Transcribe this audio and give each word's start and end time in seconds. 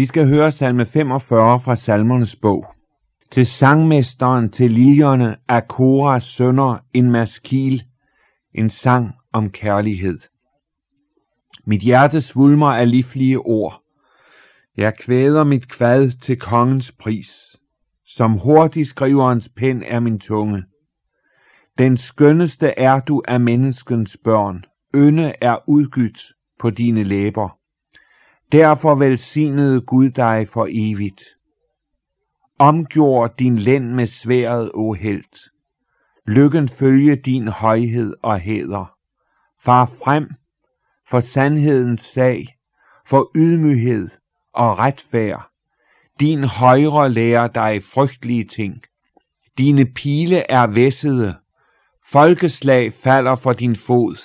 Vi 0.00 0.06
skal 0.06 0.28
høre 0.28 0.50
salme 0.50 0.86
45 0.86 1.60
fra 1.60 1.76
salmernes 1.76 2.36
bog. 2.36 2.66
Til 3.30 3.46
sangmesteren 3.46 4.50
til 4.50 4.70
liljerne 4.70 5.36
af 5.48 5.68
Koras 5.68 6.22
sønner 6.22 6.78
en 6.94 7.10
maskil, 7.10 7.82
en 8.54 8.68
sang 8.68 9.10
om 9.32 9.50
kærlighed. 9.50 10.18
Mit 11.66 11.80
hjerte 11.80 12.20
svulmer 12.20 12.66
af 12.66 12.90
livlige 12.90 13.38
ord. 13.38 13.82
Jeg 14.76 14.94
kvæder 14.96 15.44
mit 15.44 15.68
kvad 15.68 16.10
til 16.10 16.38
kongens 16.38 16.92
pris. 16.92 17.56
Som 18.06 18.32
hurtig 18.32 18.86
skriverens 18.86 19.48
pen 19.56 19.82
er 19.82 20.00
min 20.00 20.18
tunge. 20.18 20.64
Den 21.78 21.96
skønneste 21.96 22.78
er 22.78 23.00
du 23.00 23.22
af 23.28 23.40
menneskens 23.40 24.16
børn. 24.24 24.64
Ønde 24.94 25.32
er 25.40 25.56
udgydt 25.68 26.20
på 26.58 26.70
dine 26.70 27.04
læber. 27.04 27.59
Derfor 28.52 28.94
velsignede 28.94 29.80
Gud 29.80 30.10
dig 30.10 30.46
for 30.52 30.68
evigt. 30.70 31.22
Omgjord 32.58 33.36
din 33.38 33.58
lænd 33.58 33.84
med 33.84 34.06
sværet, 34.06 34.70
o 34.74 34.92
held. 34.92 35.50
Lykken 36.26 36.68
følge 36.68 37.16
din 37.16 37.48
højhed 37.48 38.14
og 38.22 38.38
hæder. 38.38 38.94
Far 39.64 39.86
frem 39.86 40.30
for 41.10 41.20
sandhedens 41.20 42.02
sag, 42.02 42.56
for 43.06 43.30
ydmyghed 43.36 44.08
og 44.54 44.78
retfærd. 44.78 45.50
Din 46.20 46.44
højre 46.44 47.12
lærer 47.12 47.48
dig 47.48 47.82
frygtelige 47.82 48.44
ting. 48.44 48.74
Dine 49.58 49.86
pile 49.86 50.50
er 50.50 50.66
væssede. 50.66 51.34
Folkeslag 52.12 52.94
falder 52.94 53.34
for 53.34 53.52
din 53.52 53.76
fod. 53.76 54.16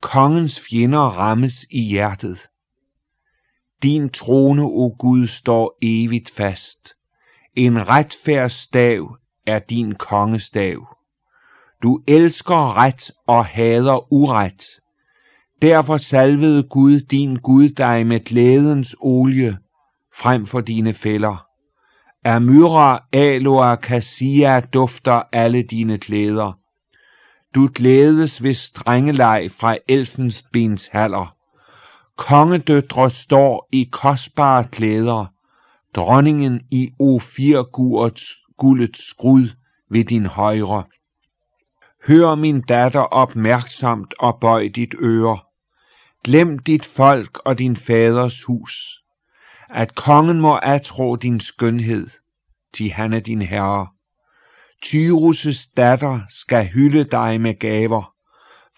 Kongens 0.00 0.60
fjender 0.70 1.00
rammes 1.00 1.66
i 1.70 1.80
hjertet. 1.80 2.48
Din 3.82 4.08
trone, 4.08 4.62
o 4.62 4.94
Gud, 4.98 5.26
står 5.26 5.78
evigt 5.82 6.30
fast. 6.30 6.94
En 7.54 7.88
retfærds 7.88 8.52
stav 8.52 9.16
er 9.46 9.58
din 9.58 9.94
kongestav. 9.94 10.96
Du 11.82 12.00
elsker 12.06 12.76
ret 12.76 13.10
og 13.26 13.46
hader 13.46 14.12
uret. 14.12 14.64
Derfor 15.62 15.96
salvede 15.96 16.62
Gud 16.62 17.00
din 17.00 17.36
Gud 17.36 17.68
dig 17.68 18.06
med 18.06 18.24
glædens 18.24 18.96
olie 19.00 19.58
frem 20.14 20.46
for 20.46 20.60
dine 20.60 20.94
fælder. 20.94 21.46
Af 22.24 22.42
myra, 22.42 23.04
aloe, 23.12 23.76
cassia 23.76 24.60
dufter 24.60 25.22
alle 25.32 25.62
dine 25.62 25.98
glæder. 25.98 26.52
Du 27.54 27.70
glædes 27.74 28.42
ved 28.42 28.54
strengeleg 28.54 29.50
fra 29.50 29.76
elfens 29.88 30.44
bens 30.52 30.86
haller. 30.86 31.37
Kongedøtre 32.18 33.10
står 33.10 33.68
i 33.72 33.88
kostbare 33.92 34.64
klæder, 34.64 35.26
dronningen 35.94 36.60
i 36.70 36.90
ofirgurets 37.00 38.36
guldets 38.56 39.08
skrud 39.10 39.48
ved 39.90 40.04
din 40.04 40.26
højre. 40.26 40.84
Hør 42.06 42.34
min 42.34 42.60
datter 42.60 43.00
opmærksomt 43.00 44.14
og 44.20 44.38
bøj 44.40 44.68
dit 44.68 44.94
øre. 45.00 45.38
Glem 46.24 46.58
dit 46.58 46.84
folk 46.84 47.38
og 47.44 47.58
din 47.58 47.76
faders 47.76 48.42
hus. 48.42 49.02
At 49.70 49.94
kongen 49.94 50.40
må 50.40 50.58
atro 50.62 51.16
din 51.16 51.40
skønhed, 51.40 52.06
til 52.74 52.90
han 52.90 53.12
er 53.12 53.20
din 53.20 53.42
herre. 53.42 53.86
Tyrus' 54.86 55.72
datter 55.76 56.20
skal 56.28 56.66
hylde 56.66 57.04
dig 57.04 57.40
med 57.40 57.58
gaver. 57.58 58.12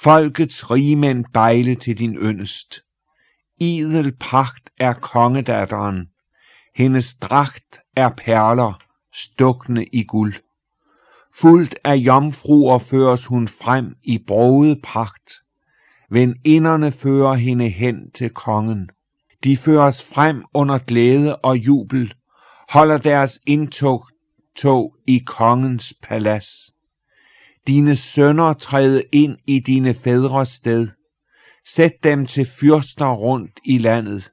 Folkets 0.01 0.71
rigmænd 0.71 1.25
bejle 1.33 1.75
til 1.75 1.99
din 1.99 2.15
yndest. 2.15 2.81
Idel 3.61 4.13
pragt 4.13 4.71
er 4.79 4.93
kongedatteren. 4.93 6.09
Hendes 6.75 7.15
dragt 7.15 7.81
er 7.97 8.09
perler, 8.09 8.79
stukne 9.15 9.87
i 9.87 10.05
guld. 10.05 10.35
Fuldt 11.35 11.75
af 11.85 11.95
jomfruer 11.95 12.79
føres 12.79 13.27
hun 13.27 13.49
frem 13.49 13.97
i 14.03 14.19
broget 14.27 14.83
pragt. 14.83 15.33
Veninderne 16.11 16.93
fører 16.93 17.35
hende 17.35 17.69
hen 17.69 18.11
til 18.11 18.31
kongen. 18.31 18.91
De 19.45 19.57
føres 19.57 20.15
frem 20.15 20.45
under 20.55 20.79
glæde 20.79 21.37
og 21.37 21.57
jubel, 21.57 22.15
holder 22.69 22.99
deres 22.99 23.39
indtog 23.47 24.07
tog 24.57 24.97
i 25.07 25.19
kongens 25.19 25.95
palads. 26.03 26.73
Dine 27.67 27.97
sønner 27.97 28.53
træde 28.53 29.03
ind 29.13 29.39
i 29.47 29.61
dine 29.61 29.95
fædres 29.95 30.49
sted. 30.49 30.89
Sæt 31.67 31.93
dem 32.05 32.27
til 32.27 32.47
fyrster 32.47 33.13
rundt 33.13 33.61
i 33.65 33.79
landet. 33.79 34.33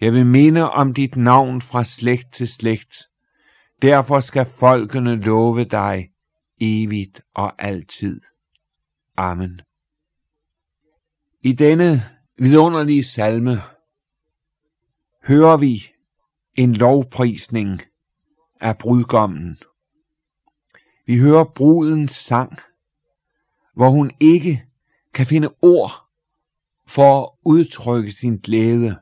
Jeg 0.00 0.12
vil 0.12 0.26
minde 0.26 0.70
om 0.70 0.94
dit 0.94 1.16
navn 1.16 1.62
fra 1.62 1.84
slægt 1.84 2.32
til 2.32 2.48
slægt. 2.48 2.96
Derfor 3.82 4.20
skal 4.20 4.46
folkene 4.60 5.16
love 5.16 5.64
dig 5.64 6.08
evigt 6.60 7.20
og 7.34 7.64
altid. 7.64 8.20
Amen. 9.16 9.60
I 11.42 11.52
denne 11.52 12.02
vidunderlige 12.38 13.04
salme 13.04 13.52
hører 15.28 15.56
vi 15.56 15.82
en 16.54 16.72
lovprisning 16.72 17.82
af 18.60 18.78
brudgommen. 18.78 19.58
Vi 21.06 21.18
hører 21.18 21.44
brudens 21.44 22.12
sang, 22.12 22.58
hvor 23.74 23.90
hun 23.90 24.10
ikke 24.20 24.64
kan 25.14 25.26
finde 25.26 25.54
ord 25.62 26.07
for 26.88 27.22
at 27.22 27.30
udtrykke 27.44 28.12
sin 28.12 28.36
glæde 28.36 28.98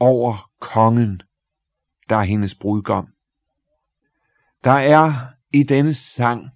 over 0.00 0.50
kongen, 0.60 1.22
der 2.08 2.16
er 2.16 2.22
hendes 2.22 2.54
brudgom. 2.54 3.06
Der 4.64 4.70
er 4.70 5.10
i 5.52 5.62
denne 5.62 5.94
sang 5.94 6.50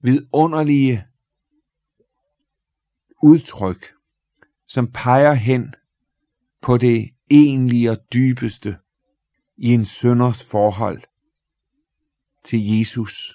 vidunderlige 0.00 1.06
udtryk, 3.22 3.94
som 4.68 4.92
peger 4.92 5.32
hen 5.32 5.74
på 6.62 6.76
det 6.76 7.10
egentlige 7.30 7.90
og 7.90 7.98
dybeste 8.12 8.78
i 9.56 9.74
en 9.74 9.84
sønders 9.84 10.50
forhold 10.50 11.02
til 12.44 12.78
Jesus. 12.78 13.34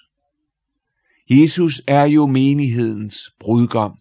Jesus 1.30 1.82
er 1.86 2.04
jo 2.04 2.26
menighedens 2.26 3.34
brudgom. 3.40 3.98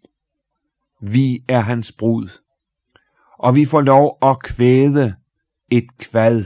Vi 1.02 1.44
er 1.50 1.60
hans 1.60 1.92
brud. 1.92 2.30
Og 3.40 3.56
vi 3.56 3.66
får 3.66 3.82
lov 3.82 4.18
at 4.22 4.44
kvæde 4.44 5.16
et 5.72 5.98
kvad 5.98 6.44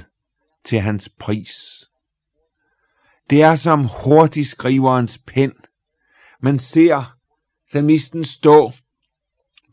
til 0.65 0.79
hans 0.79 1.09
pris. 1.19 1.85
Det 3.29 3.41
er 3.41 3.55
som 3.55 3.89
hurtigskriverens 4.03 5.19
pen. 5.27 5.51
Man 6.41 6.59
ser 6.59 7.15
salmisten 7.71 8.25
stå 8.25 8.71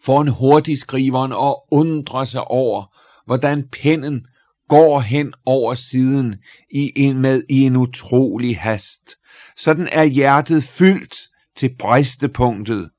foran 0.04 0.28
hurtigskriveren 0.28 1.32
og 1.32 1.66
undre 1.70 2.26
sig 2.26 2.44
over, 2.44 2.96
hvordan 3.24 3.68
pennen 3.68 4.26
går 4.68 5.00
hen 5.00 5.34
over 5.46 5.74
siden 5.74 6.36
i 6.70 6.92
en 6.96 7.20
med 7.20 7.42
i 7.48 7.62
en 7.62 7.76
utrolig 7.76 8.58
hast. 8.58 9.16
Sådan 9.56 9.88
er 9.92 10.04
hjertet 10.04 10.62
fyldt 10.62 11.16
til 11.56 11.76
bristepunktet 11.78 12.90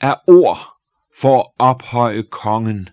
af 0.00 0.16
ord 0.28 0.73
for 1.20 1.40
at 1.40 1.46
ophøje 1.58 2.22
kongen. 2.22 2.88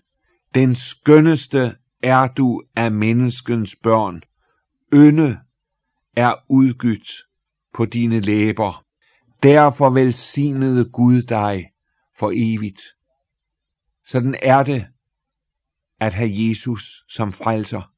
Den 0.56 0.76
skønneste 0.76 1.78
er 2.04 2.28
du 2.28 2.64
af 2.76 2.92
menneskens 2.92 3.76
børn. 3.84 4.22
Ynde 4.94 5.40
er 6.16 6.36
udgydt 6.50 7.10
på 7.74 7.86
dine 7.86 8.20
læber. 8.20 8.86
Derfor 9.44 9.90
velsignede 9.90 10.90
Gud 10.90 11.22
dig 11.22 11.72
for 12.18 12.32
evigt. 12.36 12.82
Sådan 14.06 14.36
er 14.42 14.64
det 14.64 14.88
at 16.00 16.14
have 16.14 16.30
Jesus 16.34 17.06
som 17.10 17.34
frelser. 17.34 17.92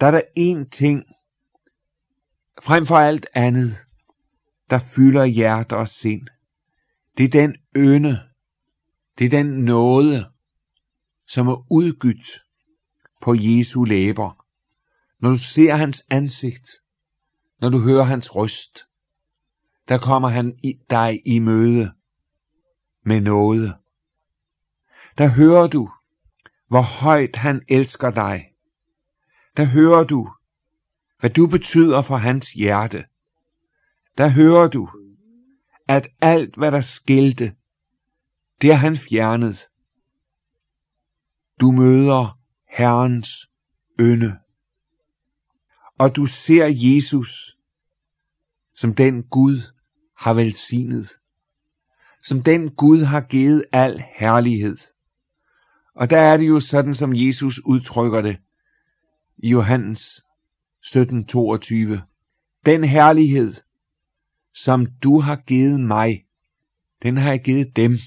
Der 0.00 0.06
er 0.06 0.10
der 0.10 0.22
én 0.38 0.68
ting, 0.68 1.04
frem 2.62 2.86
for 2.86 2.96
alt 2.96 3.26
andet, 3.34 3.84
der 4.70 4.78
fylder 4.96 5.24
hjerte 5.24 5.76
og 5.76 5.88
sind. 5.88 6.26
Det 7.18 7.24
er 7.24 7.28
den 7.28 7.56
øne, 7.76 8.20
det 9.22 9.34
er 9.34 9.42
den 9.42 9.64
nåde, 9.64 10.30
som 11.26 11.48
er 11.48 11.72
udgydt 11.72 12.46
på 13.20 13.34
Jesu 13.38 13.84
læber. 13.84 14.46
Når 15.20 15.30
du 15.30 15.38
ser 15.38 15.74
hans 15.74 16.04
ansigt, 16.10 16.70
når 17.60 17.68
du 17.68 17.78
hører 17.78 18.02
hans 18.02 18.36
røst, 18.36 18.86
der 19.88 19.98
kommer 19.98 20.28
han 20.28 20.58
i 20.62 20.74
dig 20.90 21.20
i 21.26 21.38
møde 21.38 21.92
med 23.04 23.20
noget. 23.20 23.74
Der 25.18 25.28
hører 25.28 25.66
du, 25.66 25.90
hvor 26.68 27.02
højt 27.02 27.36
han 27.36 27.62
elsker 27.68 28.10
dig. 28.10 28.44
Der 29.56 29.64
hører 29.64 30.04
du, 30.04 30.28
hvad 31.20 31.30
du 31.30 31.46
betyder 31.46 32.02
for 32.02 32.16
hans 32.16 32.52
hjerte. 32.52 33.04
Der 34.18 34.28
hører 34.28 34.68
du, 34.68 34.88
at 35.88 36.08
alt 36.20 36.56
hvad 36.56 36.72
der 36.72 36.80
skilte, 36.80 37.54
det 38.62 38.70
har 38.70 38.76
han 38.76 38.96
fjernet. 38.96 39.68
Du 41.60 41.70
møder 41.70 42.38
Herrens 42.68 43.50
ynde. 44.00 44.38
Og 45.98 46.16
du 46.16 46.26
ser 46.26 46.66
Jesus 46.66 47.58
som 48.74 48.94
den 48.94 49.22
Gud 49.22 49.60
har 50.18 50.34
velsignet. 50.34 51.08
Som 52.22 52.42
den 52.42 52.70
Gud 52.70 53.00
har 53.00 53.20
givet 53.20 53.64
al 53.72 54.04
herlighed. 54.18 54.76
Og 55.94 56.10
der 56.10 56.18
er 56.18 56.36
det 56.36 56.48
jo 56.48 56.60
sådan, 56.60 56.94
som 56.94 57.12
Jesus 57.14 57.58
udtrykker 57.58 58.20
det 58.20 58.36
i 59.38 59.50
Johannes 59.50 60.24
17:22. 60.86 62.00
Den 62.66 62.84
herlighed, 62.84 63.52
som 64.54 64.86
du 64.86 65.20
har 65.20 65.36
givet 65.36 65.80
mig, 65.80 66.24
den 67.02 67.16
har 67.16 67.30
jeg 67.30 67.42
givet 67.44 67.76
dem. 67.76 67.98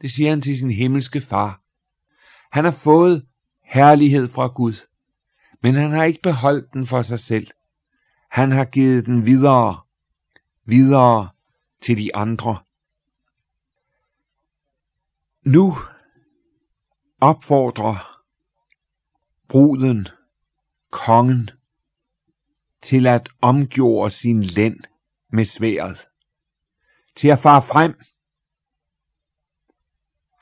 Det 0.00 0.12
siger 0.12 0.30
han 0.30 0.42
til 0.42 0.58
sin 0.58 0.70
himmelske 0.70 1.20
far. 1.20 1.62
Han 2.52 2.64
har 2.64 2.72
fået 2.84 3.26
herlighed 3.64 4.28
fra 4.28 4.46
Gud, 4.46 4.86
men 5.62 5.74
han 5.74 5.90
har 5.90 6.04
ikke 6.04 6.22
beholdt 6.22 6.72
den 6.72 6.86
for 6.86 7.02
sig 7.02 7.18
selv. 7.18 7.46
Han 8.30 8.52
har 8.52 8.64
givet 8.64 9.06
den 9.06 9.26
videre, 9.26 9.80
videre 10.64 11.28
til 11.82 11.96
de 11.96 12.16
andre. 12.16 12.58
Nu 15.44 15.74
opfordrer 17.20 18.22
bruden, 19.48 20.08
kongen, 20.90 21.50
til 22.82 23.06
at 23.06 23.28
omgjorde 23.40 24.10
sin 24.10 24.42
lænd 24.42 24.80
med 25.32 25.44
sværet, 25.44 26.06
til 27.16 27.28
at 27.28 27.38
fare 27.38 27.62
frem 27.62 27.94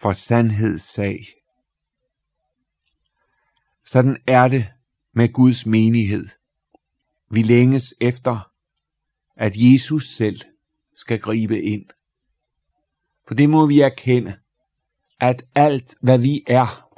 for 0.00 0.12
sandheds 0.12 0.82
sag. 0.82 1.26
Sådan 3.84 4.16
er 4.26 4.48
det 4.48 4.68
med 5.14 5.32
Guds 5.32 5.66
menighed. 5.66 6.28
Vi 7.30 7.42
længes 7.42 7.94
efter, 8.00 8.50
at 9.36 9.52
Jesus 9.56 10.16
selv 10.16 10.40
skal 10.94 11.20
gribe 11.20 11.62
ind. 11.62 11.86
For 13.28 13.34
det 13.34 13.50
må 13.50 13.66
vi 13.66 13.80
erkende, 13.80 14.38
at 15.20 15.44
alt 15.54 15.94
hvad 16.00 16.18
vi 16.18 16.44
er, 16.46 16.90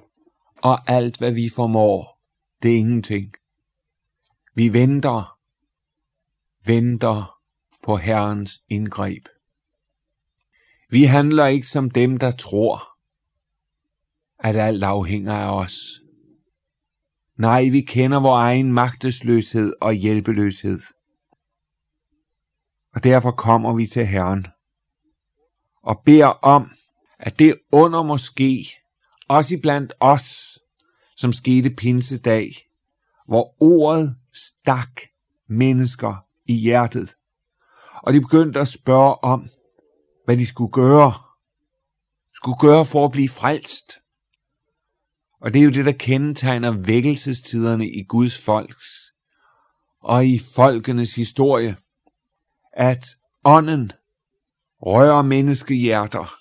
og 0.56 0.90
alt 0.90 1.18
hvad 1.18 1.32
vi 1.32 1.48
formår, 1.54 2.20
det 2.62 2.70
er 2.72 2.76
ingenting. 2.76 3.34
Vi 4.54 4.72
venter, 4.72 5.38
venter 6.66 7.38
på 7.82 7.96
Herrens 7.96 8.62
indgreb. 8.68 9.28
Vi 10.90 11.04
handler 11.04 11.46
ikke 11.46 11.66
som 11.66 11.90
dem, 11.90 12.18
der 12.18 12.30
tror, 12.30 12.89
at 14.40 14.56
alt 14.56 14.84
afhænger 14.84 15.34
af 15.34 15.60
os. 15.60 16.00
Nej, 17.38 17.68
vi 17.68 17.80
kender 17.80 18.20
vores 18.20 18.42
egen 18.42 18.72
magtesløshed 18.72 19.72
og 19.80 19.92
hjælpeløshed. 19.92 20.80
Og 22.94 23.04
derfor 23.04 23.30
kommer 23.30 23.74
vi 23.74 23.86
til 23.86 24.06
Herren 24.06 24.46
og 25.82 26.02
beder 26.04 26.26
om, 26.26 26.70
at 27.18 27.38
det 27.38 27.54
under 27.72 28.02
måske, 28.02 28.70
også 29.28 29.58
blandt 29.62 29.92
os, 30.00 30.58
som 31.16 31.32
skete 31.32 31.70
pinsedag, 31.70 32.54
hvor 33.26 33.54
ordet 33.60 34.16
stak 34.32 35.00
mennesker 35.48 36.26
i 36.44 36.54
hjertet, 36.54 37.16
og 38.02 38.12
de 38.12 38.20
begyndte 38.20 38.60
at 38.60 38.68
spørge 38.68 39.24
om, 39.24 39.48
hvad 40.24 40.36
de 40.36 40.46
skulle 40.46 40.72
gøre, 40.72 41.12
skulle 42.34 42.58
gøre 42.58 42.84
for 42.84 43.04
at 43.04 43.12
blive 43.12 43.28
frelst. 43.28 43.99
Og 45.40 45.54
det 45.54 45.60
er 45.60 45.64
jo 45.64 45.70
det, 45.70 45.84
der 45.84 45.92
kendetegner 45.92 46.70
vækkelsestiderne 46.70 47.90
i 47.90 48.02
Guds 48.02 48.38
folks 48.38 49.12
og 50.02 50.26
i 50.26 50.40
folkenes 50.54 51.14
historie, 51.14 51.76
at 52.72 53.04
ånden 53.44 53.92
rører 54.82 55.22
menneskehjerter 55.22 56.36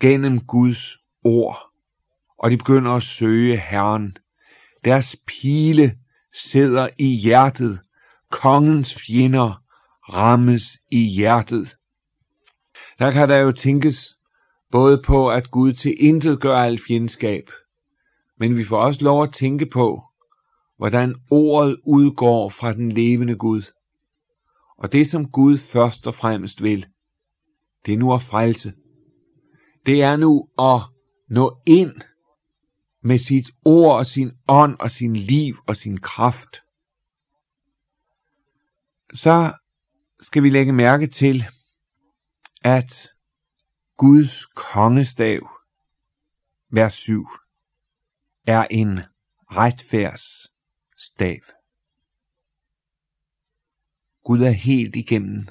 gennem 0.00 0.40
Guds 0.40 0.98
ord, 1.24 1.58
og 2.38 2.50
de 2.50 2.56
begynder 2.56 2.92
at 2.92 3.02
søge 3.02 3.56
Herren. 3.56 4.16
Deres 4.84 5.16
pile 5.26 5.98
sidder 6.34 6.88
i 6.98 7.06
hjertet. 7.06 7.80
Kongens 8.30 8.94
fjender 8.94 9.62
rammes 10.12 10.62
i 10.90 10.98
hjertet. 10.98 11.76
Der 12.98 13.10
kan 13.10 13.28
der 13.28 13.36
jo 13.36 13.52
tænkes 13.52 14.18
både 14.70 15.02
på, 15.06 15.30
at 15.30 15.50
Gud 15.50 15.72
til 15.72 15.94
intet 15.98 16.40
gør 16.40 16.56
al 16.56 16.78
fjendskab, 16.78 17.50
men 18.42 18.56
vi 18.56 18.64
får 18.64 18.80
også 18.80 19.04
lov 19.04 19.22
at 19.22 19.32
tænke 19.32 19.66
på, 19.66 20.02
hvordan 20.76 21.14
ordet 21.30 21.76
udgår 21.86 22.48
fra 22.48 22.72
den 22.72 22.92
levende 22.92 23.36
Gud. 23.36 23.62
Og 24.78 24.92
det, 24.92 25.06
som 25.06 25.30
Gud 25.30 25.58
først 25.58 26.06
og 26.06 26.14
fremmest 26.14 26.62
vil, 26.62 26.86
det 27.86 27.94
er 27.94 27.98
nu 27.98 28.14
at 28.14 28.22
frelse. 28.22 28.72
Det 29.86 30.02
er 30.02 30.16
nu 30.16 30.48
at 30.58 30.80
nå 31.28 31.58
ind 31.66 31.94
med 33.02 33.18
sit 33.18 33.50
ord 33.64 33.98
og 33.98 34.06
sin 34.06 34.32
ånd 34.48 34.76
og 34.80 34.90
sin 34.90 35.16
liv 35.16 35.56
og 35.66 35.76
sin 35.76 36.00
kraft. 36.00 36.56
Så 39.14 39.52
skal 40.20 40.42
vi 40.42 40.50
lægge 40.50 40.72
mærke 40.72 41.06
til, 41.06 41.44
at 42.62 43.08
Guds 43.96 44.46
kongestav, 44.46 45.50
vers 46.70 46.92
7, 46.92 47.26
er 48.46 48.66
en 48.70 49.00
retfærds 49.50 50.52
stav. 50.96 51.40
Gud 54.24 54.40
er 54.40 54.50
helt 54.50 54.96
igennem 54.96 55.44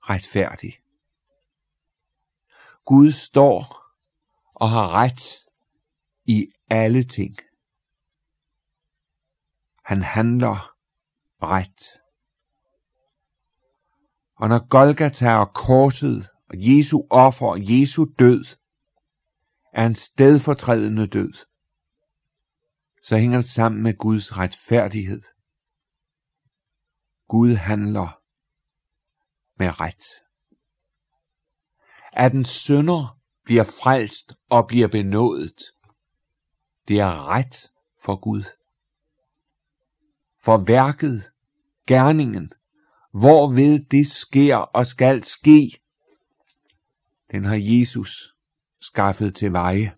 retfærdig. 0.00 0.72
Gud 2.84 3.12
står 3.12 3.62
og 4.54 4.70
har 4.70 4.90
ret 4.92 5.22
i 6.24 6.52
alle 6.70 7.02
ting. 7.02 7.36
Han 9.84 10.02
handler 10.02 10.76
ret. 11.42 12.00
Og 14.36 14.48
når 14.48 14.68
Golgata 14.68 15.36
og 15.36 15.54
korset 15.54 16.28
og 16.48 16.54
Jesu 16.56 17.02
offer 17.10 17.46
og 17.46 17.58
Jesu 17.60 18.06
død 18.18 18.44
er 19.72 19.86
en 19.86 19.94
stedfortrædende 19.94 21.06
død, 21.06 21.49
så 23.02 23.16
hænger 23.16 23.38
det 23.38 23.44
sammen 23.44 23.82
med 23.82 23.98
Guds 23.98 24.38
retfærdighed. 24.38 25.22
Gud 27.28 27.54
handler 27.54 28.20
med 29.58 29.80
ret. 29.80 30.04
At 32.12 32.32
en 32.32 32.44
sønder 32.44 33.18
bliver 33.44 33.64
frelst 33.64 34.32
og 34.50 34.66
bliver 34.68 34.88
benådet, 34.88 35.58
det 36.88 37.00
er 37.00 37.28
ret 37.28 37.72
for 38.04 38.16
Gud. 38.16 38.44
For 40.42 40.56
værket, 40.56 41.32
gerningen, 41.86 42.52
hvorved 43.12 43.84
det 43.84 44.06
sker 44.06 44.56
og 44.56 44.86
skal 44.86 45.24
ske, 45.24 45.80
den 47.30 47.44
har 47.44 47.58
Jesus 47.60 48.34
skaffet 48.80 49.34
til 49.34 49.52
veje. 49.52 49.96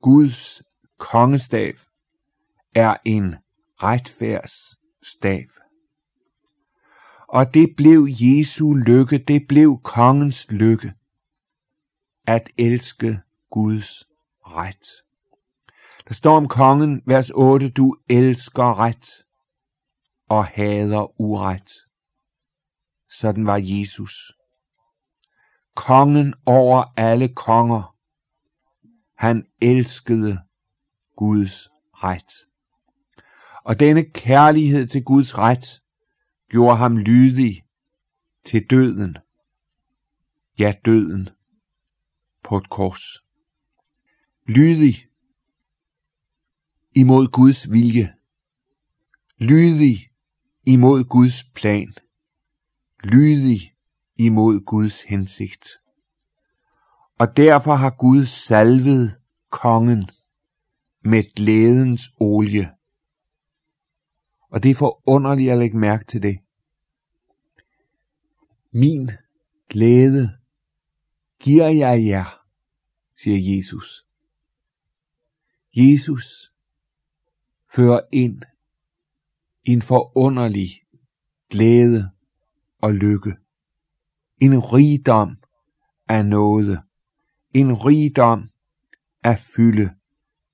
Guds 0.00 0.62
kongestav 0.98 1.74
er 2.74 2.96
en 3.04 3.36
retfærdsstav. 3.82 5.44
Og 7.28 7.54
det 7.54 7.74
blev 7.76 8.06
Jesu 8.10 8.74
lykke, 8.74 9.18
det 9.18 9.46
blev 9.48 9.80
kongens 9.84 10.50
lykke, 10.50 10.92
at 12.26 12.50
elske 12.58 13.20
Guds 13.50 14.04
ret. 14.46 14.86
Der 16.08 16.14
står 16.14 16.36
om 16.36 16.48
kongen, 16.48 17.02
vers 17.06 17.30
8, 17.30 17.70
du 17.70 17.96
elsker 18.08 18.80
ret 18.80 19.08
og 20.28 20.44
hader 20.44 21.20
uret. 21.20 21.72
Sådan 23.10 23.46
var 23.46 23.60
Jesus. 23.62 24.32
Kongen 25.74 26.34
over 26.46 26.84
alle 26.96 27.28
konger. 27.28 27.96
Han 29.16 29.46
elskede 29.60 30.38
Guds 31.18 31.68
ret. 31.92 32.32
Og 33.64 33.80
denne 33.80 34.04
kærlighed 34.04 34.86
til 34.86 35.04
Guds 35.04 35.38
ret 35.38 35.82
gjorde 36.50 36.76
ham 36.76 36.96
lydig 36.96 37.64
til 38.44 38.66
døden. 38.70 39.16
Ja, 40.58 40.74
døden 40.84 41.28
på 42.44 42.56
et 42.56 42.70
kors. 42.70 43.02
Lydig 44.46 45.06
imod 46.96 47.28
Guds 47.28 47.72
vilje. 47.72 48.14
Lydig 49.38 50.10
imod 50.66 51.04
Guds 51.04 51.44
plan. 51.54 51.94
Lydig 53.04 53.74
imod 54.16 54.64
Guds 54.64 55.02
hensigt. 55.02 55.68
Og 57.18 57.36
derfor 57.36 57.74
har 57.74 57.90
Gud 57.98 58.26
salvet 58.26 59.16
kongen 59.50 60.10
med 61.04 61.34
glædens 61.34 62.10
olie. 62.20 62.70
Og 64.50 64.62
det 64.62 64.70
er 64.70 64.74
forunderligt 64.74 65.52
at 65.52 65.58
lægge 65.58 65.78
mærke 65.78 66.04
til 66.04 66.22
det. 66.22 66.38
Min 68.72 69.10
glæde 69.70 70.38
giver 71.40 71.68
jeg 71.68 72.06
jer, 72.06 72.42
siger 73.16 73.56
Jesus. 73.56 74.06
Jesus 75.76 76.52
fører 77.74 78.00
ind 78.12 78.42
en 79.64 79.82
forunderlig 79.82 80.82
glæde 81.50 82.10
og 82.78 82.94
lykke. 82.94 83.36
En 84.40 84.58
rigdom 84.58 85.36
af 86.08 86.26
noget. 86.26 86.80
En 87.54 87.74
rigdom 87.74 88.50
af 89.24 89.38
fylde. 89.38 89.97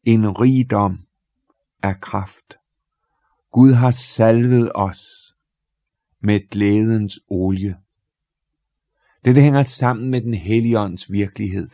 En 0.06 0.40
rigdom 0.40 0.98
af 1.82 2.00
kraft. 2.00 2.58
Gud 3.50 3.72
har 3.72 3.90
salvet 3.90 4.72
os 4.74 5.34
med 6.20 6.50
glædens 6.50 7.20
olie. 7.28 7.76
Dette 9.24 9.40
hænger 9.40 9.62
sammen 9.62 10.10
med 10.10 10.20
den 10.20 10.34
hellige 10.34 10.80
ånds 10.80 11.12
virkelighed. 11.12 11.68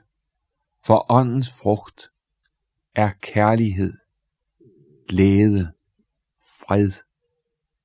For 0.84 1.06
åndens 1.12 1.50
frugt 1.50 2.12
er 2.94 3.10
kærlighed, 3.20 3.92
glæde, 5.08 5.72
fred 6.42 6.92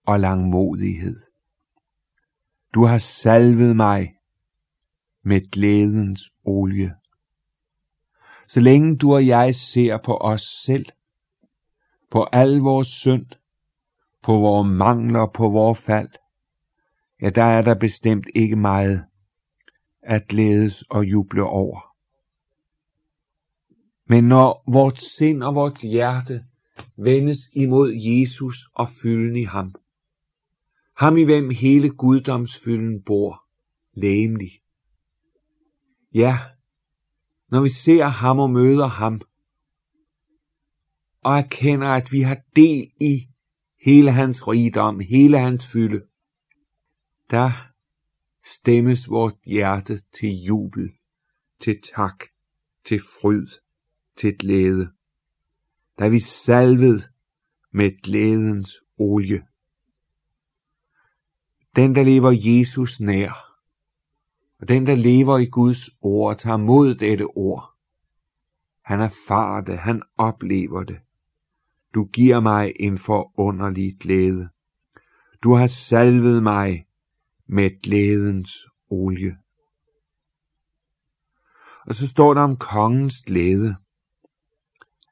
og 0.05 0.19
langmodighed. 0.19 1.21
Du 2.73 2.85
har 2.85 2.97
salvet 2.97 3.75
mig 3.75 4.15
med 5.23 5.51
glædens 5.51 6.21
olie. 6.43 6.95
Så 8.47 8.59
længe 8.59 8.97
du 8.97 9.13
og 9.13 9.27
jeg 9.27 9.55
ser 9.55 9.97
på 9.97 10.17
os 10.17 10.41
selv, 10.41 10.85
på 12.11 12.23
al 12.31 12.57
vores 12.57 12.87
synd, 12.87 13.25
på 14.23 14.33
vores 14.33 14.67
mangler, 14.67 15.27
på 15.33 15.49
vores 15.49 15.85
fald, 15.85 16.09
ja, 17.21 17.29
der 17.29 17.43
er 17.43 17.61
der 17.61 17.75
bestemt 17.75 18.27
ikke 18.35 18.55
meget 18.55 19.05
at 20.03 20.27
glædes 20.27 20.81
og 20.81 21.05
juble 21.05 21.43
over. 21.43 21.79
Men 24.09 24.23
når 24.23 24.63
vort 24.71 25.01
sind 25.01 25.43
og 25.43 25.55
vort 25.55 25.81
hjerte 25.81 26.45
vendes 26.97 27.39
imod 27.53 27.93
Jesus 27.93 28.55
og 28.73 28.87
fylden 28.89 29.35
i 29.35 29.43
ham, 29.43 29.75
ham 30.97 31.17
i 31.17 31.23
hvem 31.23 31.49
hele 31.49 31.89
guddomsfylden 31.89 33.03
bor, 33.05 33.43
lægemlig. 33.93 34.51
Ja, 36.13 36.37
når 37.51 37.61
vi 37.61 37.69
ser 37.69 38.05
ham 38.05 38.39
og 38.39 38.49
møder 38.49 38.87
ham, 38.87 39.21
og 41.23 41.37
erkender, 41.37 41.87
at 41.87 42.11
vi 42.11 42.21
har 42.21 42.37
del 42.55 42.91
i 43.01 43.29
hele 43.85 44.11
hans 44.11 44.47
rigdom, 44.47 44.99
hele 44.99 45.39
hans 45.39 45.67
fylde, 45.67 46.01
der 47.31 47.71
stemmes 48.43 49.09
vort 49.09 49.35
hjerte 49.45 50.01
til 50.11 50.29
jubel, 50.29 50.91
til 51.59 51.81
tak, 51.95 52.23
til 52.83 52.99
fryd, 52.99 53.47
til 54.17 54.37
glæde. 54.37 54.89
Da 55.99 56.07
vi 56.07 56.19
salvet 56.19 57.09
med 57.71 58.01
glædens 58.01 58.71
olie. 58.97 59.45
Den, 61.75 61.95
der 61.95 62.03
lever 62.03 62.31
Jesus 62.31 62.99
nær, 62.99 63.44
og 64.61 64.67
den, 64.67 64.85
der 64.85 64.95
lever 64.95 65.37
i 65.37 65.45
Guds 65.45 65.89
ord, 66.01 66.37
tager 66.37 66.57
mod 66.57 66.95
dette 66.95 67.23
ord. 67.23 67.71
Han 68.83 69.01
erfarer 69.01 69.61
det, 69.61 69.77
han 69.77 70.01
oplever 70.17 70.83
det. 70.83 70.99
Du 71.95 72.05
giver 72.05 72.39
mig 72.39 72.73
en 72.79 72.97
forunderlig 72.97 73.93
glæde. 73.99 74.49
Du 75.43 75.53
har 75.53 75.67
salvet 75.67 76.43
mig 76.43 76.85
med 77.47 77.81
glædens 77.81 78.51
olie. 78.89 79.37
Og 81.87 81.95
så 81.95 82.07
står 82.07 82.33
der 82.33 82.41
om 82.41 82.57
kongens 82.57 83.21
glæde, 83.21 83.75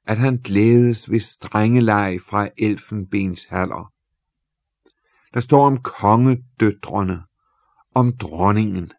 at 0.06 0.18
han 0.18 0.38
glædes 0.38 1.12
ved 1.12 1.20
strengeleg 1.20 2.20
fra 2.30 2.50
elfenbens 2.58 3.46
haller. 3.46 3.94
Der 5.34 5.40
står 5.40 5.66
om 5.66 5.78
kongedøtrene, 5.78 7.24
om 7.94 8.18
dronningen. 8.18 8.92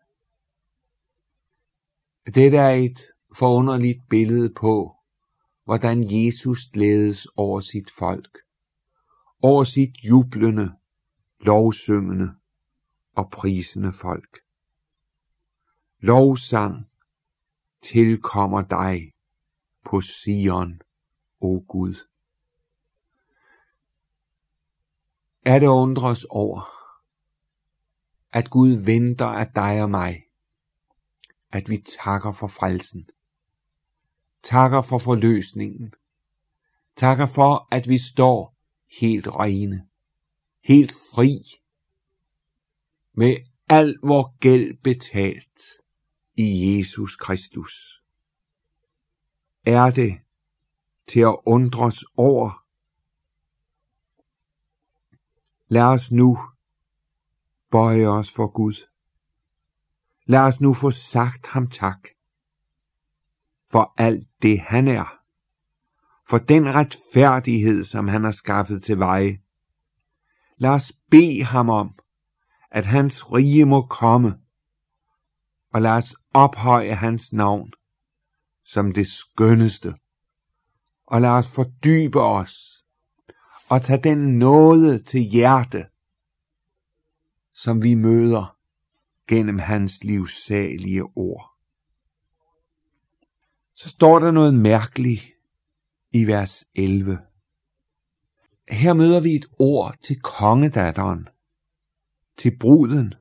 Dette 2.27 2.57
er 2.57 2.71
et 2.71 2.99
forunderligt 3.37 4.09
billede 4.09 4.51
på, 4.51 4.97
hvordan 5.65 6.05
Jesus 6.11 6.69
glædes 6.73 7.27
over 7.37 7.61
sit 7.61 7.91
folk, 7.99 8.39
over 9.43 9.65
sit 9.65 9.97
jublende, 10.05 10.73
lovsyngende 11.41 12.35
og 13.17 13.31
prisende 13.31 13.93
folk. 13.93 14.39
Lovsang 16.01 16.87
tilkommer 17.83 18.63
dig 18.63 19.13
på 19.85 20.01
Sion, 20.01 20.81
o 21.41 21.65
Gud. 21.69 21.95
Er 25.45 25.59
det 25.59 25.67
undres 25.67 26.25
over, 26.25 26.61
at 28.33 28.51
Gud 28.51 28.85
venter 28.85 29.27
af 29.27 29.47
dig 29.55 29.83
og 29.83 29.91
mig, 29.91 30.24
at 31.55 31.71
vi 31.71 31.77
takker 31.77 32.33
for 32.33 32.47
frelsen, 32.47 33.09
takker 34.43 34.81
for 34.81 34.99
forløsningen, 34.99 35.95
takker 36.97 37.27
for, 37.27 37.69
at 37.71 37.89
vi 37.89 37.99
står 37.99 38.57
helt 39.01 39.29
rene, 39.29 39.87
helt 40.65 40.93
fri 40.93 41.39
med 43.13 43.37
al 43.69 43.97
vor 44.03 44.37
gæld 44.39 44.83
betalt 44.83 45.61
i 46.37 46.77
Jesus 46.77 47.17
Kristus. 47.17 48.03
Er 49.67 49.91
det 49.91 50.19
til 51.07 51.21
at 51.21 51.37
undres 51.47 52.05
over? 52.17 52.65
Lad 55.69 55.83
os 55.83 56.11
nu 56.13 56.39
bøje 57.71 58.09
os 58.09 58.31
for 58.33 58.47
Gud. 58.53 58.94
Lad 60.27 60.41
os 60.41 60.61
nu 60.61 60.75
få 60.75 60.91
sagt 60.91 61.47
ham 61.47 61.67
tak 61.71 62.09
for 63.71 63.95
alt 63.97 64.29
det 64.43 64.61
han 64.61 64.89
er, 64.89 65.19
for 66.29 66.39
den 66.39 66.75
retfærdighed, 66.75 67.85
som 67.85 68.09
han 68.09 68.25
har 68.25 68.31
skaffet 68.31 68.83
til 68.83 68.99
veje. 68.99 69.39
Lad 70.57 70.71
os 70.71 70.93
bede 71.11 71.45
ham 71.45 71.69
om, 71.69 71.99
at 72.71 72.87
hans 72.87 73.33
rige 73.33 73.65
må 73.65 73.87
komme, 73.87 74.39
og 75.73 75.83
lad 75.83 75.91
os 75.91 76.17
ophøje 76.33 76.95
hans 76.95 77.33
navn 77.33 77.73
som 78.65 78.93
det 78.93 79.07
skønneste, 79.07 79.95
og 81.07 81.21
lad 81.21 81.31
os 81.31 81.55
fordybe 81.55 82.21
os 82.21 82.85
og 83.69 83.83
tage 83.83 84.03
den 84.03 84.39
nåde 84.39 85.03
til 85.03 85.21
hjerte, 85.21 85.87
som 87.55 87.83
vi 87.83 87.95
møder 87.95 88.54
gennem 89.29 89.59
hans 89.59 90.05
livsalige 90.05 91.03
ord. 91.03 91.51
Så 93.75 93.89
står 93.89 94.19
der 94.19 94.31
noget 94.31 94.55
mærkeligt 94.55 95.23
i 96.13 96.27
vers 96.27 96.65
11. 96.75 97.19
Her 98.71 98.95
møder 98.95 99.21
vi 99.21 99.29
et 99.29 99.47
ord 99.59 99.95
til 100.03 100.21
kongedatteren, 100.21 101.29
til 102.37 102.59
bruden. 102.59 103.15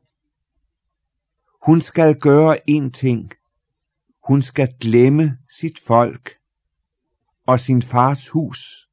Hun 1.66 1.82
skal 1.82 2.20
gøre 2.20 2.70
en 2.70 2.92
ting. 2.92 3.32
Hun 4.28 4.42
skal 4.42 4.76
glemme 4.80 5.38
sit 5.60 5.80
folk 5.88 6.38
og 7.48 7.60
sin 7.60 7.82
fars 7.82 8.30
hus, 8.30 8.90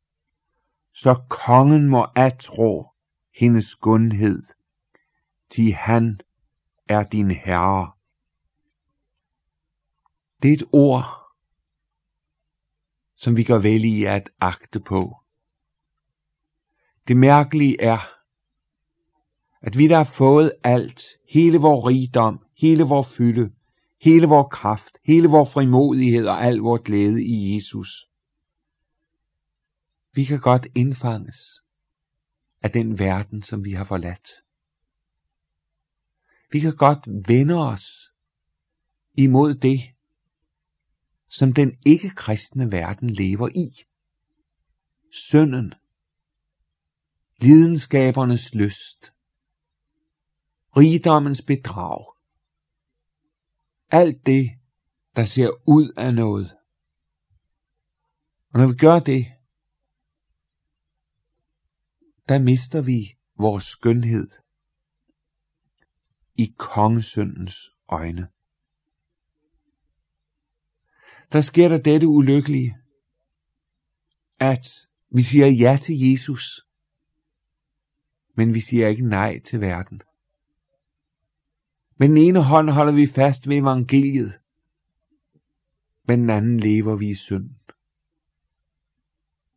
så 0.95 1.15
kongen 1.29 1.89
må 1.89 2.07
atro 2.17 2.87
hendes 3.35 3.65
skønhed, 3.65 4.43
til 5.51 5.73
han 5.73 6.21
er 6.91 7.03
din 7.03 7.31
herre. 7.31 7.93
Det 10.43 10.49
er 10.49 10.55
et 10.55 10.69
ord, 10.73 11.05
som 13.17 13.37
vi 13.37 13.45
gør 13.45 13.59
vel 13.59 13.85
i 13.85 14.05
at 14.05 14.31
agte 14.41 14.81
på. 14.81 15.17
Det 17.09 17.17
mærkelige 17.17 17.81
er, 17.81 17.99
at 19.63 19.79
vi 19.79 19.89
der 19.89 19.97
har 19.97 20.13
fået 20.17 20.53
alt, 20.65 21.03
hele 21.29 21.59
vor 21.59 21.89
rigdom, 21.89 22.47
hele 22.57 22.85
vor 22.85 23.03
fylde, 23.03 23.53
hele 24.01 24.27
vor 24.27 24.49
kraft, 24.49 24.99
hele 25.05 25.29
vor 25.29 25.45
frimodighed 25.45 26.27
og 26.27 26.45
al 26.45 26.57
vor 26.57 26.77
glæde 26.77 27.25
i 27.25 27.55
Jesus. 27.55 28.09
Vi 30.13 30.25
kan 30.25 30.41
godt 30.41 30.67
indfanges 30.75 31.39
af 32.63 32.71
den 32.71 32.99
verden, 32.99 33.43
som 33.43 33.65
vi 33.65 33.73
har 33.73 33.85
forladt. 33.85 34.29
Vi 36.53 36.61
kan 36.61 36.77
godt 36.77 37.29
vende 37.29 37.55
os 37.55 38.13
imod 39.19 39.55
det, 39.55 39.81
som 41.29 41.53
den 41.53 41.79
ikke-kristne 41.87 42.73
verden 42.73 43.11
lever 43.11 43.49
i. 43.49 43.87
synden, 45.13 45.75
lidenskabernes 47.41 48.55
lyst, 48.55 49.13
rigdommens 50.77 51.43
bedrag, 51.43 52.05
alt 53.91 54.27
det, 54.27 54.51
der 55.17 55.25
ser 55.25 55.51
ud 55.69 55.93
af 55.97 56.15
noget. 56.15 56.57
Og 58.53 58.61
når 58.61 58.67
vi 58.67 58.75
gør 58.75 58.99
det, 58.99 59.27
der 62.29 62.39
mister 62.39 62.83
vi 62.83 63.19
vores 63.39 63.65
skønhed 63.65 64.40
i 66.41 66.55
kongesøndens 66.59 67.71
øjne. 67.89 68.29
Der 71.33 71.41
sker 71.41 71.69
der 71.69 71.79
dette 71.79 72.07
ulykkelige, 72.07 72.79
at 74.39 74.67
vi 75.11 75.23
siger 75.23 75.47
ja 75.47 75.79
til 75.83 75.99
Jesus, 75.99 76.67
men 78.37 78.55
vi 78.55 78.61
siger 78.61 78.89
ikke 78.89 79.09
nej 79.09 79.41
til 79.41 79.61
verden. 79.61 80.03
Med 81.97 82.09
den 82.09 82.17
ene 82.17 82.43
hånd 82.43 82.71
holder 82.71 82.93
vi 82.93 83.07
fast 83.07 83.49
ved 83.49 83.57
evangeliet, 83.57 84.41
med 86.09 86.17
den 86.17 86.31
anden 86.31 86.61
lever 86.61 86.97
vi 86.97 87.11
i 87.11 87.15
synd. 87.15 87.51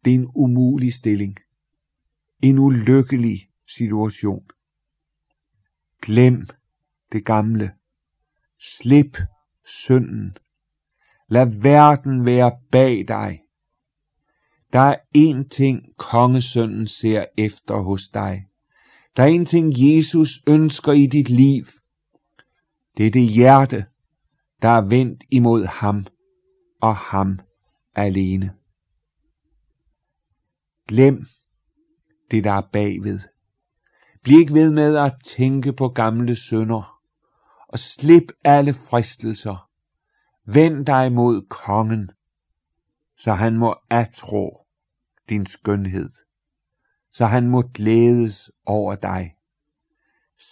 Det 0.06 0.12
er 0.12 0.20
en 0.20 0.32
umulig 0.36 0.94
stilling. 0.94 1.40
En 2.42 2.60
ulykkelig 2.60 3.50
situation. 3.68 4.46
Glem 6.02 6.48
det 7.14 7.26
gamle. 7.26 7.72
Slip 8.60 9.18
synden. 9.66 10.38
Lad 11.30 11.62
verden 11.62 12.26
være 12.26 12.52
bag 12.72 13.08
dig. 13.08 13.40
Der 14.74 14.80
er 14.80 14.96
én 15.18 15.48
ting, 15.50 15.98
kongesønnen 15.98 16.88
ser 16.88 17.26
efter 17.38 17.76
hos 17.76 18.10
dig. 18.10 18.46
Der 19.18 19.24
er 19.24 19.40
én 19.40 19.46
ting, 19.46 19.74
Jesus 19.78 20.30
ønsker 20.48 20.92
i 20.92 21.06
dit 21.06 21.30
liv. 21.30 21.66
Det 22.98 23.08
er 23.08 23.12
det 23.12 23.28
hjerte, 23.28 23.86
der 24.62 24.70
er 24.70 24.82
vendt 24.82 25.24
imod 25.32 25.66
ham 25.66 26.06
og 26.82 26.96
ham 26.96 27.40
alene. 27.96 28.54
Glem 30.88 31.26
det, 32.32 32.44
der 32.44 32.52
er 32.52 32.70
bagved. 32.74 33.20
Bliv 34.24 34.40
ikke 34.40 34.54
ved 34.54 34.72
med 34.72 34.98
at 34.98 35.14
tænke 35.24 35.74
på 35.74 35.90
gamle 35.90 36.36
sønder, 36.36 36.93
og 37.74 37.80
slip 37.80 38.32
alle 38.44 38.74
fristelser. 38.74 39.70
Vend 40.46 40.86
dig 40.86 41.12
mod 41.12 41.48
kongen, 41.50 42.12
så 43.18 43.34
han 43.34 43.58
må 43.58 43.76
atro 43.90 44.66
din 45.30 45.46
skønhed, 45.46 46.10
så 47.14 47.26
han 47.26 47.50
må 47.50 47.62
glædes 47.62 48.52
over 48.66 48.96
dig. 48.96 49.36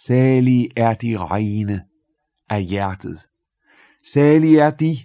Salig 0.06 0.70
er 0.76 0.94
de 0.94 1.16
rene 1.16 1.84
af 2.48 2.64
hjertet. 2.64 3.28
Salig 4.12 4.56
er 4.56 4.70
de, 4.70 4.96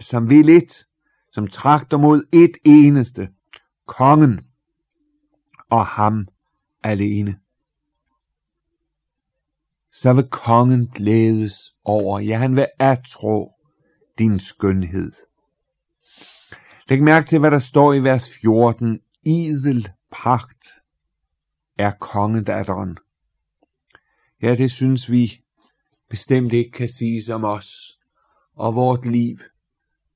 som 0.00 0.30
vil 0.30 0.48
et, 0.48 0.86
som 1.32 1.46
trakter 1.46 1.98
mod 1.98 2.22
et 2.32 2.56
eneste, 2.64 3.28
kongen 3.86 4.40
og 5.70 5.86
ham 5.86 6.28
alene. 6.84 7.40
Så 9.92 10.12
vil 10.12 10.28
kongen 10.30 10.86
glædes 10.86 11.54
over, 11.84 12.20
ja 12.20 12.38
han 12.38 12.56
vil 12.56 12.66
atro 12.78 13.52
din 14.18 14.40
skønhed. 14.40 15.12
Læg 16.88 17.02
mærke 17.02 17.26
til, 17.26 17.38
hvad 17.38 17.50
der 17.50 17.58
står 17.58 17.92
i 17.92 18.02
vers 18.02 18.38
14. 18.42 19.00
Idel 19.26 19.88
pagt 20.12 20.66
er 21.78 21.90
kongedatteren. 21.90 22.98
Ja, 24.42 24.54
det 24.54 24.70
synes 24.70 25.10
vi 25.10 25.42
bestemt 26.10 26.52
ikke 26.52 26.70
kan 26.70 26.88
siges 26.88 27.28
om 27.28 27.44
os 27.44 27.98
og 28.56 28.74
vort 28.74 29.06
liv. 29.06 29.38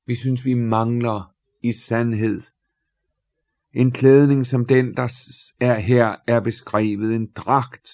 Vi 0.07 0.15
synes, 0.15 0.45
vi 0.45 0.53
mangler 0.53 1.33
i 1.63 1.71
sandhed 1.71 2.41
en 3.75 3.91
klædning 3.91 4.45
som 4.45 4.65
den, 4.65 4.93
der 4.93 5.13
er 5.59 5.79
her 5.79 6.15
er 6.27 6.39
beskrevet, 6.39 7.15
en 7.15 7.27
dragt 7.35 7.89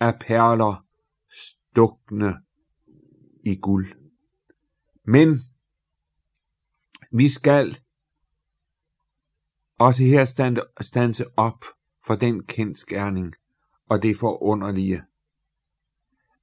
af 0.00 0.14
perler 0.20 0.84
stukne 1.34 2.34
i 3.44 3.56
guld. 3.56 3.86
Men 5.04 5.40
vi 7.12 7.28
skal 7.28 7.78
også 9.78 10.02
her 10.02 10.24
stande, 10.24 10.62
stanse 10.80 11.24
op 11.38 11.64
for 12.06 12.14
den 12.14 12.46
kendskærning 12.46 13.34
og 13.88 14.02
det 14.02 14.16
forunderlige, 14.16 15.02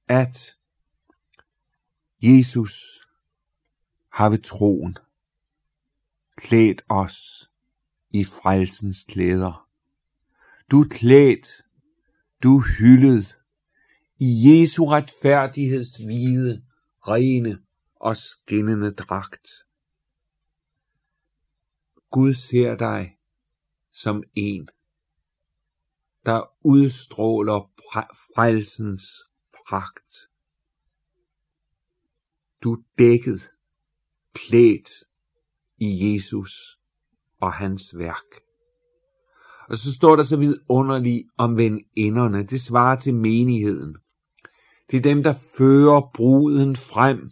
at 0.08 0.56
Jesus 2.22 3.00
har 4.12 4.30
ved 4.30 4.38
troen 4.38 4.96
klædt 6.36 6.82
os 6.88 7.50
i 8.10 8.24
frelsens 8.24 9.04
klæder. 9.04 9.68
Du 10.70 10.80
er 10.80 10.88
klædt, 10.90 11.48
du 12.42 12.56
er 12.56 12.78
hyldet 12.78 13.38
i 14.24 14.30
Jesu 14.44 14.84
retfærdigheds 14.84 15.96
hvide, 15.96 16.62
rene 17.08 17.58
og 17.96 18.16
skinnende 18.16 18.90
dragt. 18.90 19.48
Gud 22.10 22.34
ser 22.34 22.76
dig 22.76 23.16
som 23.92 24.22
en, 24.34 24.68
der 26.26 26.42
udstråler 26.64 27.70
frelsens 28.34 29.04
pragt. 29.68 30.12
Du 32.62 32.72
er 32.72 32.82
dækket, 32.98 33.50
klædt 34.34 34.90
i 35.78 36.12
Jesus 36.12 36.76
og 37.40 37.52
hans 37.52 37.98
værk. 37.98 38.42
Og 39.68 39.76
så 39.76 39.92
står 39.92 40.16
der 40.16 40.22
så 40.22 40.36
vidunderligt 40.36 41.28
om 41.36 41.56
veninderne. 41.56 42.42
Det 42.42 42.60
svarer 42.60 42.98
til 42.98 43.14
menigheden. 43.14 43.96
Det 44.90 44.96
er 44.96 45.02
dem, 45.02 45.22
der 45.22 45.32
fører 45.58 46.10
bruden 46.14 46.76
frem, 46.76 47.30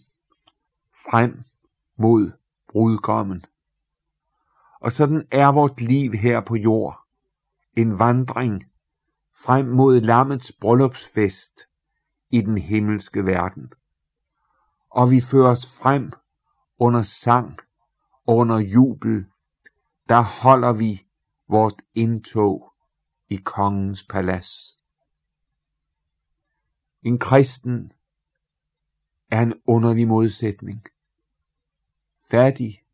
frem 1.11 1.43
mod 1.97 2.33
brudkommen. 2.69 3.45
Og 4.81 4.93
sådan 4.93 5.27
er 5.31 5.53
vort 5.53 5.81
liv 5.81 6.13
her 6.13 6.41
på 6.41 6.57
jord. 6.57 7.01
En 7.77 7.99
vandring 7.99 8.65
frem 9.45 9.67
mod 9.67 10.01
lammets 10.01 10.53
bryllupsfest 10.61 11.61
i 12.31 12.41
den 12.41 12.59
himmelske 12.59 13.27
verden. 13.27 13.73
Og 14.91 15.11
vi 15.11 15.21
føres 15.21 15.79
frem 15.81 16.13
under 16.79 17.03
sang, 17.03 17.59
under 18.27 18.59
jubel 18.59 19.27
der 20.11 20.23
holder 20.43 20.73
vi 20.73 21.03
vort 21.49 21.83
indtog 21.95 22.73
i 23.29 23.37
kongens 23.37 24.03
palads. 24.03 24.80
En 27.03 27.19
kristen 27.19 27.93
er 29.31 29.43
en 29.43 29.55
underlig 29.67 30.09
modsætning. 30.09 30.85
Fattig, 32.31 32.85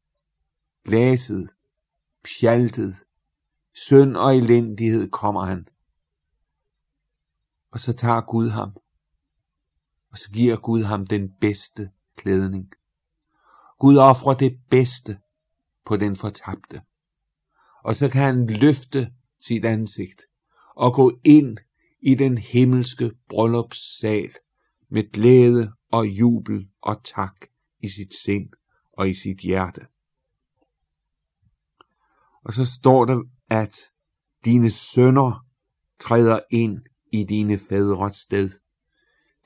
glaset, 0.85 1.51
pjaltet, 2.25 2.95
synd 3.75 4.16
og 4.16 4.37
elendighed 4.37 5.11
kommer 5.11 5.45
han. 5.45 5.69
Og 7.71 7.81
så 7.81 7.92
tager 7.92 8.21
Gud 8.21 8.49
ham, 8.49 8.77
og 10.11 10.19
så 10.19 10.31
giver 10.31 10.57
Gud 10.57 10.83
ham 10.83 11.07
den 11.07 11.33
bedste 11.40 11.90
klædning. 12.16 12.71
Gud 13.79 13.97
offrer 13.97 14.35
det 14.35 14.61
bedste 14.71 15.19
på 15.85 15.97
den 15.97 16.16
fortabte 16.16 16.83
og 17.87 17.97
så 17.97 18.09
kan 18.09 18.23
han 18.23 18.47
løfte 18.47 19.12
sit 19.40 19.64
ansigt 19.64 20.23
og 20.77 20.95
gå 20.95 21.21
ind 21.25 21.59
i 22.07 22.14
den 22.14 22.38
himmelske 22.38 23.11
bryllupssal 23.29 24.31
med 24.90 25.12
glæde 25.12 25.73
og 25.92 26.07
jubel 26.07 26.69
og 26.83 27.05
tak 27.05 27.47
i 27.83 27.88
sit 27.88 28.14
sind 28.25 28.49
og 28.92 29.09
i 29.09 29.14
sit 29.14 29.38
hjerte. 29.38 29.81
Og 32.45 32.53
så 32.53 32.64
står 32.64 33.05
der, 33.05 33.23
at 33.51 33.77
dine 34.45 34.71
sønner 34.71 35.47
træder 36.01 36.40
ind 36.51 36.79
i 37.12 37.25
dine 37.25 37.59
fædres 37.59 38.16
sted. 38.16 38.51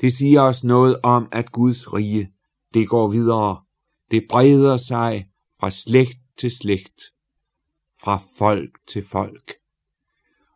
Det 0.01 0.13
siger 0.13 0.43
os 0.43 0.65
noget 0.65 0.97
om, 1.03 1.29
at 1.33 1.53
Guds 1.53 1.93
rige, 1.93 2.33
det 2.75 2.89
går 2.89 3.11
videre. 3.11 3.65
Det 4.11 4.27
breder 4.29 4.77
sig 4.77 5.31
fra 5.61 5.71
slægt 5.71 6.19
til 6.39 6.51
slægt 6.51 7.03
fra 8.01 8.21
folk 8.39 8.79
til 8.89 9.05
folk. 9.05 9.61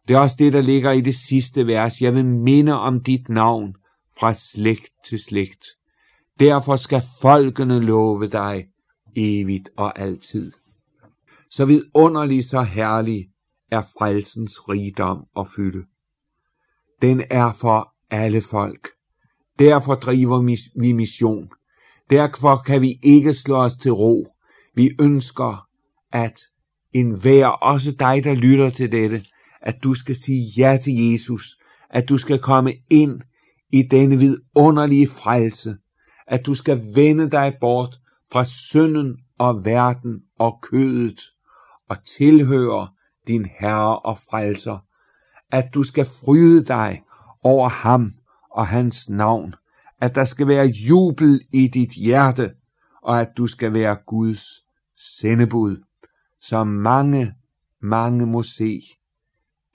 Det 0.09 0.15
er 0.15 0.19
også 0.19 0.37
det, 0.39 0.53
der 0.53 0.61
ligger 0.61 0.93
i 0.93 1.01
det 1.01 1.15
sidste 1.15 1.67
vers. 1.67 2.01
Jeg 2.01 2.15
vil 2.15 2.27
minde 2.27 2.73
om 2.73 3.01
dit 3.01 3.29
navn 3.29 3.75
fra 4.19 4.35
slægt 4.35 4.93
til 5.07 5.19
slægt. 5.19 5.67
Derfor 6.41 6.77
skal 6.77 7.03
folkene 7.21 7.79
love 7.79 8.27
dig 8.27 8.67
evigt 9.17 9.69
og 9.77 9.99
altid. 9.99 10.53
Så 11.51 11.65
vidunderlig, 11.65 12.45
så 12.45 12.63
herlig 12.63 13.27
er 13.71 13.83
frelsens 13.83 14.69
rigdom 14.69 15.25
og 15.35 15.47
fylde. 15.57 15.87
Den 17.03 17.23
er 17.31 17.53
for 17.53 17.95
alle 18.11 18.41
folk. 18.41 18.89
Derfor 19.59 19.95
driver 19.95 20.57
vi 20.81 20.93
mission. 20.93 21.49
Derfor 22.11 22.63
kan 22.67 22.83
vi 22.83 22.99
ikke 23.03 23.35
slå 23.35 23.57
os 23.57 23.77
til 23.77 23.93
ro. 23.93 24.27
Vi 24.75 24.91
ønsker, 25.01 25.67
at 26.13 26.41
enhver, 26.93 27.47
også 27.47 27.91
dig, 27.91 28.25
der 28.25 28.35
lytter 28.35 28.71
til 28.71 28.93
dette, 28.93 29.25
at 29.65 29.77
du 29.83 29.95
skal 29.95 30.17
sige 30.17 30.53
ja 30.59 30.79
til 30.83 31.11
Jesus, 31.11 31.59
at 31.91 32.09
du 32.09 32.19
skal 32.19 32.39
komme 32.39 32.73
ind 32.91 33.21
i 33.73 33.83
denne 33.83 34.19
vidunderlige 34.19 35.09
frelse, 35.09 35.77
at 36.27 36.47
du 36.47 36.55
skal 36.55 36.83
vende 36.95 37.31
dig 37.31 37.55
bort 37.61 38.01
fra 38.33 38.45
synden 38.45 39.17
og 39.39 39.65
verden 39.65 40.21
og 40.39 40.59
kødet 40.63 41.21
og 41.89 42.05
tilhøre 42.05 42.89
din 43.27 43.47
Herre 43.59 43.99
og 43.99 44.19
Frelser, 44.19 44.79
at 45.51 45.75
du 45.75 45.83
skal 45.83 46.05
fryde 46.05 46.65
dig 46.65 47.03
over 47.43 47.69
ham 47.69 48.13
og 48.51 48.67
hans 48.67 49.09
navn, 49.09 49.55
at 50.01 50.15
der 50.15 50.25
skal 50.25 50.49
være 50.49 50.67
jubel 50.67 51.41
i 51.53 51.69
dit 51.69 51.91
hjerte, 51.91 52.55
og 53.03 53.21
at 53.21 53.29
du 53.37 53.47
skal 53.47 53.73
være 53.73 53.97
Guds 54.07 54.45
sendebud, 55.21 55.85
så 56.41 56.65
mange, 56.65 57.35
mange 57.83 58.27
må 58.27 58.43
se. 58.43 58.81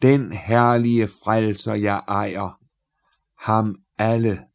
Den 0.02 0.32
herlige 0.32 1.08
frelser 1.08 1.74
jeg 1.74 2.04
ejer, 2.08 2.64
ham 3.36 3.76
alle, 3.98 4.48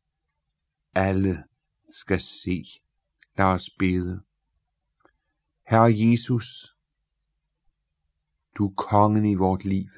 alle 0.94 1.44
skal 1.90 2.20
se. 2.20 2.64
Lad 3.38 3.46
os 3.46 3.70
bede. 3.78 4.22
Herre 5.66 5.92
Jesus, 5.96 6.76
du 8.58 8.66
er 8.68 8.74
kongen 8.74 9.24
i 9.24 9.34
vort 9.34 9.64
liv. 9.64 9.88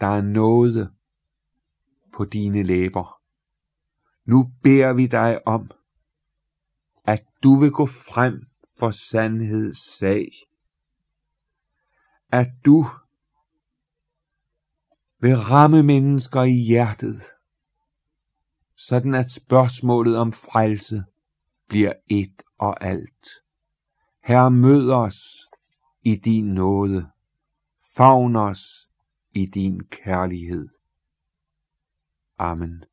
Der 0.00 0.06
er 0.06 0.22
noget 0.22 0.94
på 2.12 2.24
dine 2.24 2.62
læber. 2.62 3.20
Nu 4.24 4.52
beder 4.62 4.92
vi 4.92 5.06
dig 5.06 5.46
om, 5.46 5.70
at 7.04 7.24
du 7.42 7.60
vil 7.60 7.70
gå 7.70 7.86
frem 7.86 8.46
for 8.78 8.90
sandheds 8.90 9.98
sag. 9.98 10.49
At 12.32 12.48
du 12.64 12.84
vil 15.20 15.36
ramme 15.36 15.82
mennesker 15.82 16.42
i 16.42 16.64
hjertet, 16.68 17.22
sådan 18.76 19.14
at 19.14 19.30
spørgsmålet 19.30 20.16
om 20.16 20.32
frelse 20.32 21.04
bliver 21.68 21.92
et 22.08 22.42
og 22.58 22.84
alt. 22.84 23.28
Herre, 24.24 24.50
mød 24.50 24.90
os 24.90 25.48
i 26.02 26.14
din 26.14 26.54
nåde. 26.54 27.10
Favn 27.96 28.36
os 28.36 28.88
i 29.34 29.46
din 29.46 29.80
kærlighed. 29.80 30.68
Amen. 32.38 32.84